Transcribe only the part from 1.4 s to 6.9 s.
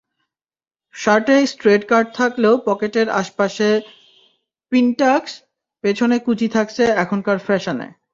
straight cut থাকলেও পকেটের আশপাশে পিনটাকস, পেছনে কুঁচি থাকছে